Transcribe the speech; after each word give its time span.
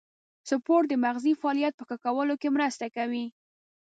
سپورت 0.49 0.85
د 0.89 0.93
مغزي 1.03 1.33
فعالیت 1.41 1.73
په 1.77 1.83
ښه 1.89 1.97
کولو 2.05 2.33
کې 2.41 2.53
مرسته 2.55 2.85
کوي. 2.95 3.25